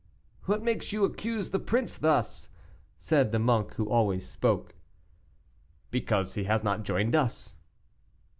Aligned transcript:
"What 0.47 0.63
makes 0.63 0.91
you 0.91 1.05
accuse 1.05 1.51
the 1.51 1.59
prince 1.59 1.95
thus?" 1.95 2.49
said 2.97 3.31
the 3.31 3.37
monk 3.37 3.75
who 3.75 3.87
always 3.87 4.27
spoke. 4.27 4.73
"Because 5.91 6.33
he 6.33 6.45
has 6.45 6.63
not 6.63 6.81
joined 6.81 7.13
us." 7.15 7.55